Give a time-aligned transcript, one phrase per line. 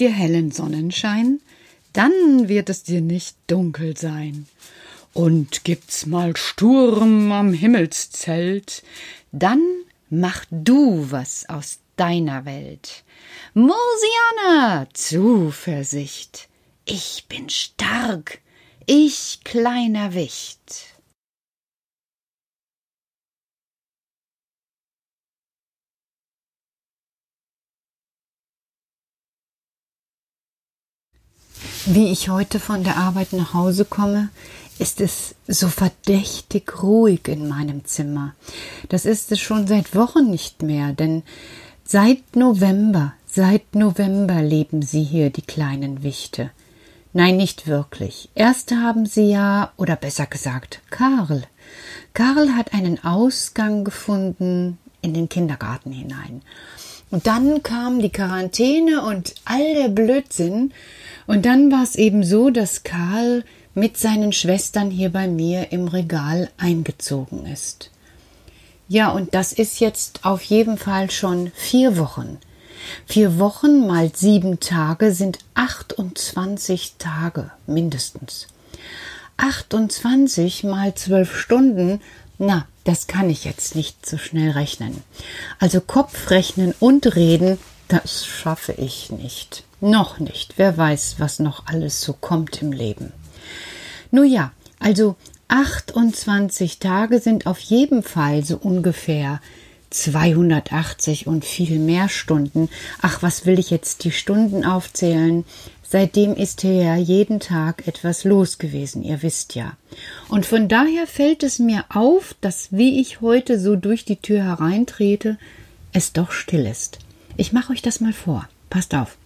[0.00, 1.40] dir hellen Sonnenschein,
[1.92, 4.46] dann wird es dir nicht dunkel sein.
[5.12, 8.82] Und gibt's mal Sturm am Himmelszelt,
[9.30, 9.62] dann
[10.10, 13.04] mach du was aus deiner Welt.
[13.54, 16.48] Mosiana, Zuversicht,
[16.84, 18.40] ich bin stark,
[18.86, 20.93] ich kleiner Wicht.
[31.86, 34.30] Wie ich heute von der Arbeit nach Hause komme,
[34.78, 38.34] ist es so verdächtig ruhig in meinem Zimmer.
[38.88, 41.22] Das ist es schon seit Wochen nicht mehr, denn
[41.84, 46.50] seit November, seit November leben sie hier, die kleinen Wichte.
[47.12, 48.30] Nein, nicht wirklich.
[48.34, 51.44] Erst haben sie ja, oder besser gesagt, Karl.
[52.14, 56.40] Karl hat einen Ausgang gefunden in den Kindergarten hinein.
[57.14, 60.72] Und dann kam die Quarantäne und all der Blödsinn,
[61.28, 65.86] und dann war es eben so, dass Karl mit seinen Schwestern hier bei mir im
[65.86, 67.92] Regal eingezogen ist.
[68.88, 72.38] Ja, und das ist jetzt auf jeden Fall schon vier Wochen.
[73.06, 78.48] Vier Wochen mal sieben Tage sind 28 Tage mindestens.
[79.36, 82.00] 28 mal zwölf Stunden,
[82.38, 85.02] na, das kann ich jetzt nicht so schnell rechnen.
[85.58, 89.64] Also Kopfrechnen und reden, das schaffe ich nicht.
[89.80, 90.54] Noch nicht.
[90.56, 93.12] Wer weiß, was noch alles so kommt im Leben.
[94.10, 95.16] Nun ja, also
[95.48, 99.40] 28 Tage sind auf jeden Fall so ungefähr
[99.94, 102.68] 280 und viel mehr Stunden.
[103.00, 105.44] Ach, was will ich jetzt die Stunden aufzählen?
[105.82, 109.76] Seitdem ist hier ja jeden Tag etwas los gewesen, ihr wisst ja.
[110.28, 114.42] Und von daher fällt es mir auf, dass wie ich heute so durch die Tür
[114.42, 115.38] hereintrete,
[115.92, 116.98] es doch still ist.
[117.36, 118.48] Ich mache euch das mal vor.
[118.70, 119.16] Passt auf.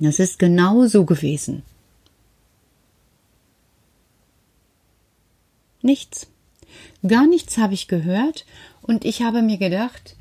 [0.00, 1.62] Das ist genau so gewesen.
[5.82, 6.26] Nichts.
[7.06, 8.46] Gar nichts habe ich gehört
[8.80, 10.16] und ich habe mir gedacht,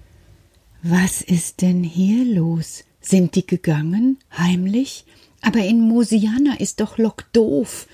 [0.82, 2.84] was ist denn hier los?
[3.00, 4.20] Sind die gegangen?
[4.38, 5.06] Heimlich?
[5.42, 7.88] Aber in Mosiana ist doch Lock doof.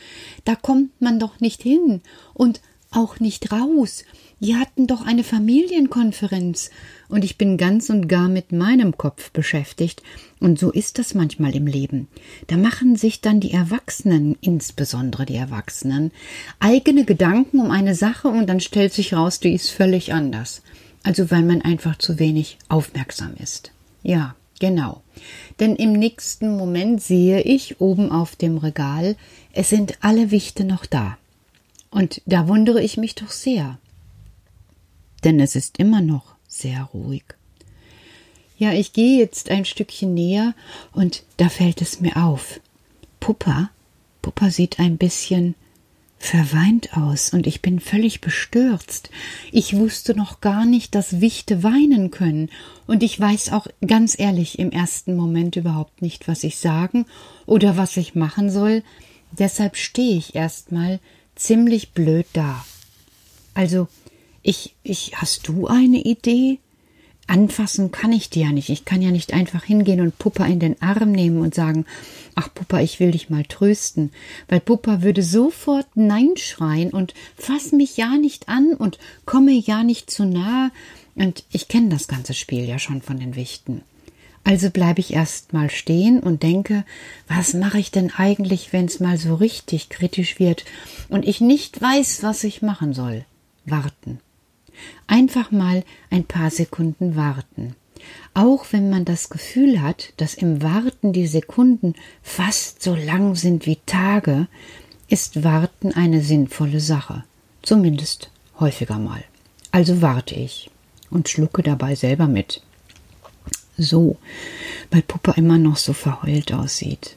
[0.44, 2.02] Da kommt man doch nicht hin
[2.34, 4.06] und auch nicht raus.
[4.42, 6.70] Die hatten doch eine Familienkonferenz
[7.10, 10.02] und ich bin ganz und gar mit meinem Kopf beschäftigt,
[10.40, 12.08] und so ist das manchmal im Leben.
[12.48, 16.12] Da machen sich dann die Erwachsenen, insbesondere die Erwachsenen,
[16.60, 20.62] eigene Gedanken um eine Sache und dann stellt sich raus, die ist völlig anders.
[21.04, 23.72] Also weil man einfach zu wenig aufmerksam ist.
[24.04, 25.02] Ja, genau.
[25.60, 29.18] Denn im nächsten Moment sehe ich oben auf dem Regal,
[29.52, 31.18] es sind alle Wichte noch da.
[31.92, 33.78] Und da wundere ich mich doch sehr
[35.22, 37.24] denn es ist immer noch sehr ruhig.
[38.58, 40.54] Ja, ich gehe jetzt ein Stückchen näher
[40.92, 42.60] und da fällt es mir auf.
[43.20, 43.70] Puppa,
[44.22, 45.56] Puppa sieht ein bisschen
[46.18, 49.10] verweint aus und ich bin völlig bestürzt.
[49.54, 52.50] Ich wusste noch gar nicht, dass Wichte weinen können
[52.86, 57.06] und ich weiß auch ganz ehrlich im ersten Moment überhaupt nicht, was ich sagen
[57.46, 58.84] oder was ich machen soll.
[59.32, 61.00] Deshalb stehe ich erstmal
[61.36, 62.66] ziemlich blöd da.
[63.54, 63.88] Also,
[64.42, 66.60] ich, ich, hast du eine Idee?
[67.30, 68.70] Anfassen kann ich dir ja nicht.
[68.70, 71.86] Ich kann ja nicht einfach hingehen und Puppa in den Arm nehmen und sagen,
[72.34, 74.12] ach Puppa, ich will dich mal trösten,
[74.48, 79.84] weil Puppa würde sofort Nein schreien und fass mich ja nicht an und komme ja
[79.84, 80.72] nicht zu nah.
[81.14, 83.84] Und ich kenne das ganze Spiel ja schon von den Wichten.
[84.44, 86.84] Also bleibe ich erst mal stehen und denke,
[87.28, 90.66] was mache ich denn eigentlich, wenn es mal so richtig kritisch wird
[91.10, 93.26] und ich nicht weiß, was ich machen soll?
[93.66, 94.20] Warten.
[95.08, 97.76] Einfach mal ein paar Sekunden warten.
[98.34, 103.66] Auch wenn man das Gefühl hat, dass im Warten die Sekunden fast so lang sind
[103.66, 104.48] wie Tage,
[105.08, 107.24] ist Warten eine sinnvolle Sache.
[107.62, 108.30] Zumindest
[108.60, 109.24] häufiger mal.
[109.72, 110.70] Also warte ich
[111.10, 112.62] und schlucke dabei selber mit.
[113.78, 114.18] So,
[114.92, 117.16] weil Puppe immer noch so verheult aussieht.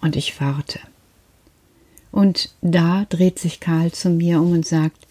[0.00, 0.80] Und ich warte.
[2.10, 5.06] Und da dreht sich Karl zu mir um und sagt,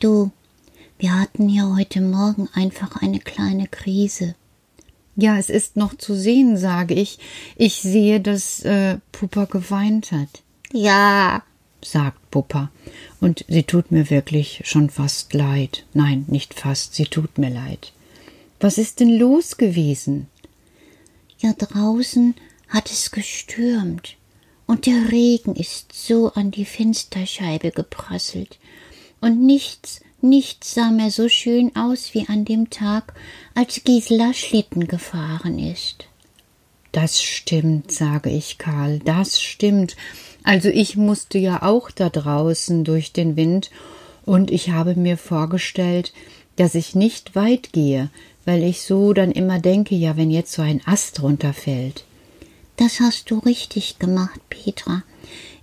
[0.00, 0.30] Du,
[0.98, 4.34] wir hatten ja heute Morgen einfach eine kleine Krise.
[5.16, 7.18] Ja, es ist noch zu sehen, sage ich.
[7.56, 10.42] Ich sehe, dass äh, Puppa geweint hat.
[10.72, 11.42] Ja,
[11.82, 12.70] sagt Puppa.
[13.20, 15.84] Und sie tut mir wirklich schon fast leid.
[15.92, 17.92] Nein, nicht fast, sie tut mir leid.
[18.60, 20.28] Was ist denn los gewesen?
[21.38, 22.34] Ja, draußen
[22.68, 24.16] hat es gestürmt.
[24.66, 28.58] Und der Regen ist so an die Fensterscheibe geprasselt.
[29.20, 33.12] Und nichts Nichts sah mehr so schön aus wie an dem Tag,
[33.54, 36.06] als Gisela Schlitten gefahren ist.
[36.92, 39.96] Das stimmt, sage ich Karl, das stimmt.
[40.42, 43.70] Also ich musste ja auch da draußen durch den Wind,
[44.24, 46.14] und ich habe mir vorgestellt,
[46.56, 48.08] dass ich nicht weit gehe,
[48.46, 52.06] weil ich so dann immer denke, ja, wenn jetzt so ein Ast runterfällt.
[52.78, 55.02] Das hast du richtig gemacht, Petra.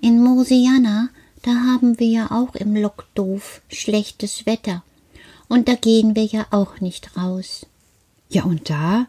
[0.01, 1.09] In Mosiana,
[1.41, 4.83] da haben wir ja auch im Lockdoof schlechtes Wetter.
[5.47, 7.65] Und da gehen wir ja auch nicht raus.
[8.29, 9.07] Ja, und da?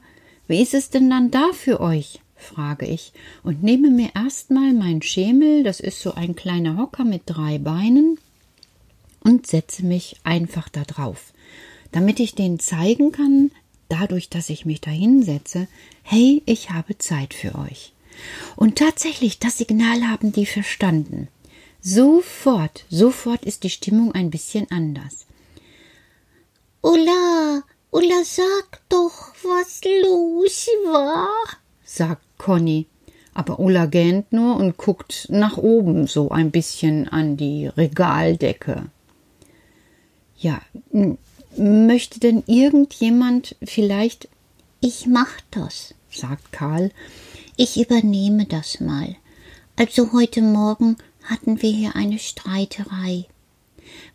[0.49, 2.20] Wie ist es denn dann da für euch?
[2.37, 3.12] frage ich
[3.44, 8.19] und nehme mir erstmal mein Schemel, das ist so ein kleiner Hocker mit drei Beinen,
[9.25, 11.32] und setze mich einfach da drauf,
[11.93, 13.50] damit ich denen zeigen kann,
[13.88, 15.69] dadurch, dass ich mich da hinsetze,
[16.02, 17.93] hey, ich habe Zeit für euch.
[18.56, 21.29] Und tatsächlich, das Signal haben die verstanden.
[21.84, 25.26] Sofort, sofort ist die Stimmung ein bisschen anders.
[26.81, 31.29] Ulla, Ulla, sag doch, was los war,
[31.84, 32.87] sagt Conny.
[33.34, 38.84] Aber Ulla gähnt nur und guckt nach oben so ein bisschen an die Regaldecke.
[40.37, 40.61] Ja,
[41.56, 44.29] möchte denn irgendjemand vielleicht.
[44.81, 46.93] Ich mach das, sagt Karl.
[47.56, 49.17] Ich übernehme das mal.
[49.76, 53.27] Also heute Morgen hatten wir hier eine Streiterei,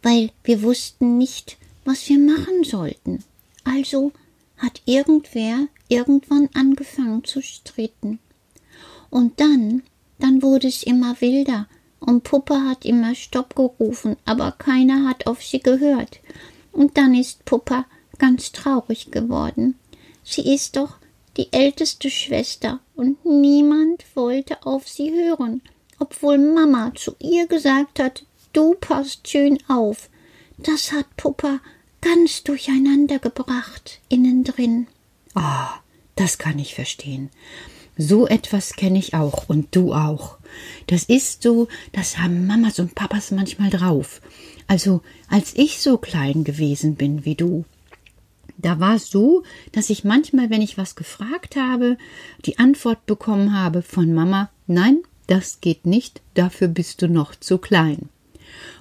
[0.01, 3.23] weil wir wussten nicht, was wir machen sollten.
[3.63, 4.11] Also
[4.57, 8.19] hat irgendwer irgendwann angefangen zu streiten.
[9.09, 9.83] Und dann,
[10.19, 11.67] dann wurde es immer wilder,
[11.99, 16.19] und Puppe hat immer Stopp gerufen, aber keiner hat auf sie gehört.
[16.71, 17.85] Und dann ist Puppa
[18.19, 19.75] ganz traurig geworden.
[20.23, 20.97] Sie ist doch
[21.37, 25.61] die älteste Schwester und niemand wollte auf sie hören,
[25.99, 30.09] obwohl Mama zu ihr gesagt hat, du passt schön auf.
[30.57, 31.59] Das hat Puppa
[32.01, 34.87] ganz durcheinander gebracht innen drin.
[35.33, 35.75] Ah,
[36.15, 37.29] das kann ich verstehen.
[37.97, 40.37] So etwas kenne ich auch und du auch.
[40.85, 44.21] Das ist so, das haben Mamas und Papas manchmal drauf.
[44.67, 47.65] Also, als ich so klein gewesen bin wie du,
[48.57, 51.97] da war es so, dass ich manchmal, wenn ich was gefragt habe,
[52.45, 57.57] die Antwort bekommen habe von Mama, nein, das geht nicht, dafür bist du noch zu
[57.57, 58.09] klein.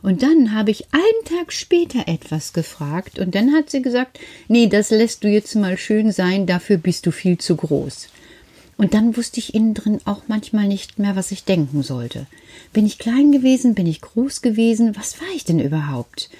[0.02, 4.68] Und dann habe ich einen Tag später etwas gefragt und dann hat sie gesagt, nee,
[4.68, 8.08] das lässt du jetzt mal schön sein, dafür bist du viel zu groß.
[8.78, 12.26] Und dann wusste ich innen drin auch manchmal nicht mehr, was ich denken sollte.
[12.72, 16.30] Bin ich klein gewesen, bin ich groß gewesen, was war ich denn überhaupt?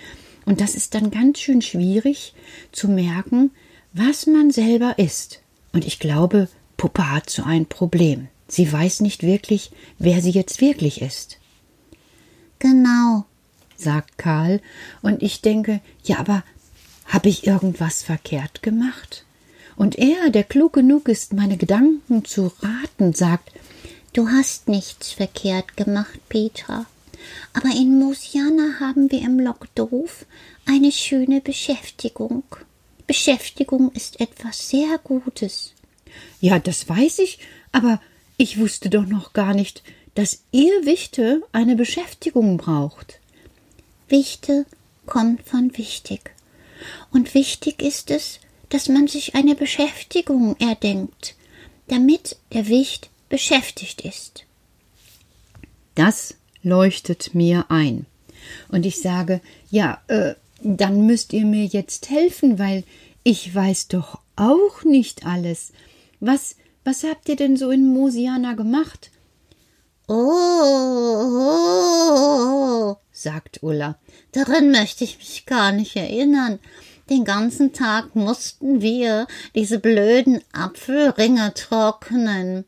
[0.44, 2.34] Und das ist dann ganz schön schwierig
[2.72, 3.50] zu merken,
[3.92, 5.40] was man selber ist.
[5.72, 8.28] Und ich glaube, Puppe hat so ein Problem.
[8.48, 11.38] Sie weiß nicht wirklich, wer sie jetzt wirklich ist.
[12.58, 13.24] Genau,
[13.76, 14.60] sagt Karl,
[15.02, 16.42] und ich denke, ja, aber
[17.06, 19.24] habe ich irgendwas verkehrt gemacht?
[19.76, 23.52] Und er, der klug genug ist, meine Gedanken zu raten, sagt
[24.12, 26.86] Du hast nichts verkehrt gemacht, Petra.
[27.52, 30.24] Aber in Mosiana haben wir im Lockdorf
[30.64, 32.44] eine schöne Beschäftigung.
[33.06, 35.74] Beschäftigung ist etwas sehr Gutes.
[36.40, 37.38] Ja, das weiß ich,
[37.72, 38.00] aber
[38.36, 39.82] ich wusste doch noch gar nicht,
[40.14, 43.20] dass ihr Wichte eine Beschäftigung braucht.
[44.08, 44.66] Wichte
[45.06, 46.32] kommt von wichtig.
[47.10, 51.34] Und wichtig ist es, dass man sich eine Beschäftigung erdenkt,
[51.88, 54.44] damit der Wicht beschäftigt ist.
[55.94, 58.06] Das leuchtet mir ein.
[58.68, 62.84] Und ich sage, ja, äh, dann müsst ihr mir jetzt helfen, weil
[63.22, 65.72] ich weiß doch auch nicht alles.
[66.20, 69.10] Was, was habt ihr denn so in Mosiana gemacht?
[70.06, 70.16] Oh,
[73.10, 73.98] sagt Ulla,
[74.30, 76.60] daran möchte ich mich gar nicht erinnern.
[77.10, 79.26] Den ganzen Tag mussten wir
[79.56, 82.64] diese blöden Apfelringe trocknen.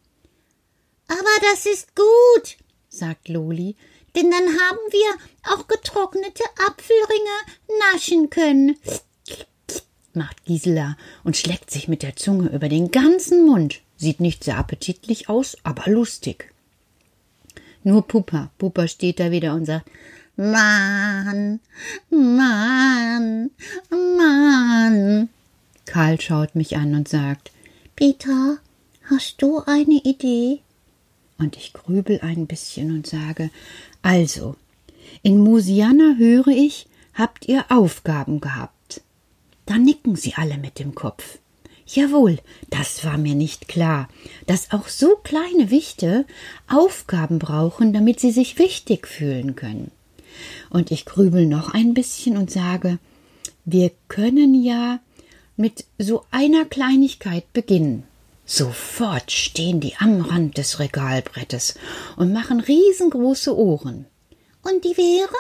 [1.07, 2.57] Aber das ist gut,
[2.89, 3.77] sagt Loli,
[4.17, 5.15] denn dann haben wir
[5.53, 7.39] auch getrocknete Apfelringe
[7.93, 8.77] naschen können.
[10.13, 13.81] macht Gisela und schlägt sich mit der Zunge über den ganzen Mund.
[13.99, 16.55] Sieht nicht sehr appetitlich aus, aber lustig.
[17.83, 19.91] Nur Puppa, Puppa steht da wieder und sagt,
[20.37, 21.59] Mann,
[22.11, 23.51] Mann,
[23.91, 25.29] Mann.
[25.85, 27.51] Karl schaut mich an und sagt,
[27.97, 28.59] Peter,
[29.11, 30.61] hast du eine Idee?
[31.39, 33.51] Und ich grübel ein bisschen und sage,
[34.03, 34.55] also,
[35.23, 39.03] in Musiana höre ich, habt ihr Aufgaben gehabt.
[39.67, 41.39] Da nicken sie alle mit dem Kopf.
[41.91, 44.09] Jawohl, das war mir nicht klar,
[44.47, 46.27] dass auch so kleine Wichte
[46.69, 49.91] Aufgaben brauchen, damit sie sich wichtig fühlen können.
[50.69, 52.99] Und ich grübel noch ein bisschen und sage,
[53.65, 55.01] wir können ja
[55.57, 58.05] mit so einer Kleinigkeit beginnen.
[58.45, 61.75] Sofort stehen die am Rand des Regalbrettes
[62.17, 64.05] und machen riesengroße Ohren.
[64.63, 65.35] Und die wäre?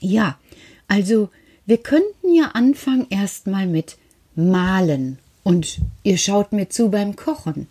[0.00, 0.38] Ja,
[0.88, 1.30] also
[1.66, 3.96] wir könnten ja anfangen erstmal mit
[4.34, 5.18] malen.
[5.42, 7.66] Und ihr schaut mir zu beim Kochen.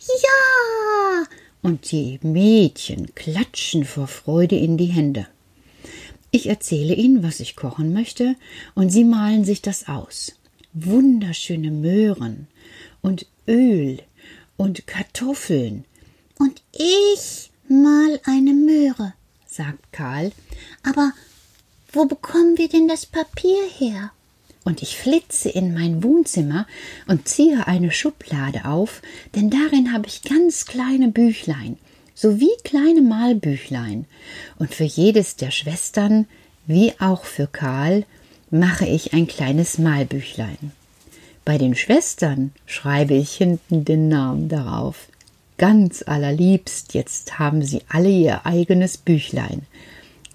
[0.00, 1.26] Ja!
[1.62, 5.26] Und die Mädchen klatschen vor Freude in die Hände.
[6.30, 8.36] Ich erzähle ihnen, was ich kochen möchte,
[8.74, 10.32] und sie malen sich das aus.
[10.74, 12.46] Wunderschöne Möhren
[13.00, 14.02] und Öl
[14.56, 15.84] und Kartoffeln.
[16.38, 19.14] Und ich mal eine Möhre,
[19.46, 20.32] sagt Karl.
[20.82, 21.12] Aber
[21.92, 24.12] wo bekommen wir denn das Papier her?
[24.66, 26.66] Und ich flitze in mein Wohnzimmer
[27.06, 29.00] und ziehe eine Schublade auf,
[29.36, 31.78] denn darin habe ich ganz kleine Büchlein,
[32.14, 34.06] sowie kleine Malbüchlein.
[34.58, 36.26] Und für jedes der Schwestern,
[36.66, 38.04] wie auch für Karl,
[38.50, 40.72] mache ich ein kleines Malbüchlein.
[41.44, 45.06] Bei den Schwestern schreibe ich hinten den Namen darauf.
[45.58, 49.62] Ganz allerliebst, jetzt haben sie alle ihr eigenes Büchlein.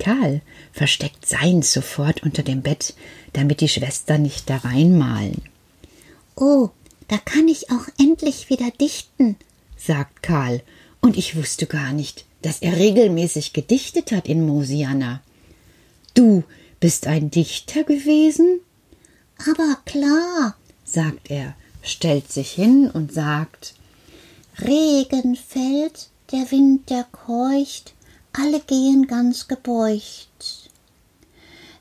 [0.01, 0.41] Karl
[0.73, 2.95] versteckt seins sofort unter dem Bett,
[3.33, 5.43] damit die Schwestern nicht da reinmalen.
[6.35, 6.69] Oh,
[7.07, 9.35] da kann ich auch endlich wieder dichten,
[9.77, 10.63] sagt Karl,
[11.01, 15.21] und ich wusste gar nicht, dass er regelmäßig gedichtet hat in Mosiana.
[16.15, 16.43] Du
[16.79, 18.59] bist ein Dichter gewesen?
[19.37, 23.75] Aber klar, sagt er, stellt sich hin und sagt
[24.59, 27.93] Regen fällt, der Wind, der keucht,
[28.33, 30.69] alle gehen ganz gebeugt.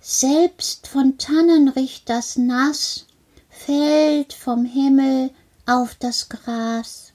[0.01, 3.07] Selbst von Tannen riecht das Nass,
[3.49, 5.31] fällt vom Himmel
[5.67, 7.13] auf das Gras.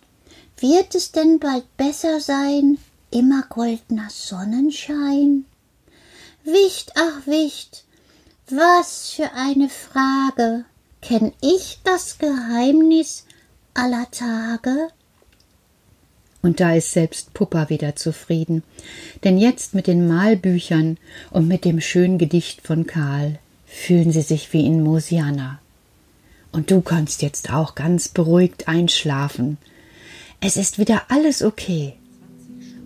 [0.58, 2.78] Wird es denn bald besser sein,
[3.12, 5.46] immer goldener Sonnenschein?
[6.44, 7.84] Wicht, ach Wicht,
[8.50, 10.66] was für eine Frage,
[11.02, 13.26] kenn ich das Geheimnis
[13.74, 14.90] aller Tage?
[16.46, 18.62] Und da ist selbst Puppa wieder zufrieden,
[19.24, 20.98] denn jetzt mit den Malbüchern
[21.32, 25.58] und mit dem schönen Gedicht von Karl fühlen sie sich wie in Mosiana.
[26.52, 29.58] Und du kannst jetzt auch ganz beruhigt einschlafen.
[30.40, 31.94] Es ist wieder alles okay.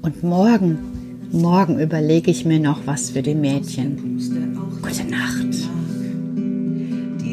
[0.04, 4.80] Und morgen, morgen überlege ich mir noch was für die Mädchen.
[4.82, 5.79] Gute Nacht.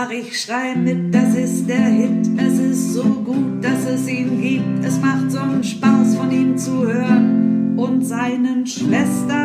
[0.00, 2.28] Ach, ich schrei mit, das ist der Hit.
[2.36, 4.84] Es ist so gut, dass es ihn gibt.
[4.84, 9.37] Es macht so einen Spaß, von ihm zu hören und seinen Schwestern.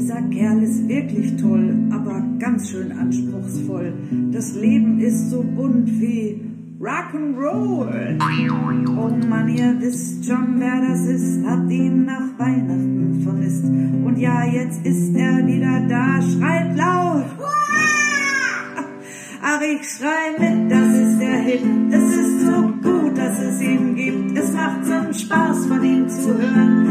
[0.00, 3.92] Dieser Kerl ist wirklich toll, aber ganz schön anspruchsvoll.
[4.32, 6.40] Das Leben ist so bunt wie
[6.80, 8.18] Rock'n'Roll.
[8.96, 13.66] Oh Mann, ihr wisst schon, wer das ist, habt ihn nach Weihnachten vermisst.
[13.66, 17.26] Und ja, jetzt ist er wieder da, schreit laut.
[19.42, 21.60] Ach, ich schrei mit, das ist der Hit.
[21.90, 24.38] Es ist so gut, dass es ihn gibt.
[24.38, 26.89] Es macht so einen Spaß, von ihm zu hören